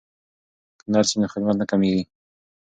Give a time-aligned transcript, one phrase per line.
[0.79, 2.03] که نرس وي نو خدمت نه کمیږي.